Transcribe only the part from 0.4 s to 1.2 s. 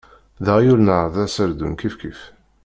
D aɣyul neɣ d